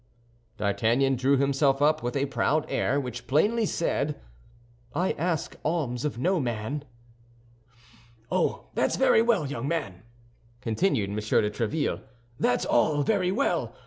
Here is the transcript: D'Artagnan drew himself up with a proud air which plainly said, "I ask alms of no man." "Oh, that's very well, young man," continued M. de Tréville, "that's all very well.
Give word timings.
D'Artagnan 0.57 1.15
drew 1.15 1.37
himself 1.37 1.79
up 1.79 2.01
with 2.01 2.15
a 2.17 2.25
proud 2.25 2.65
air 2.69 2.99
which 2.99 3.27
plainly 3.27 3.67
said, 3.67 4.19
"I 4.95 5.11
ask 5.11 5.55
alms 5.63 6.05
of 6.05 6.17
no 6.17 6.39
man." 6.39 6.85
"Oh, 8.31 8.71
that's 8.73 8.95
very 8.95 9.21
well, 9.21 9.45
young 9.45 9.67
man," 9.67 10.01
continued 10.59 11.11
M. 11.11 11.17
de 11.17 11.21
Tréville, 11.51 12.01
"that's 12.39 12.65
all 12.65 13.03
very 13.03 13.31
well. 13.31 13.75